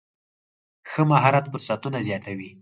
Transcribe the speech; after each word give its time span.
ښه 0.89 1.01
مهارت 1.11 1.45
فرصتونه 1.53 1.97
زیاتوي. 2.07 2.49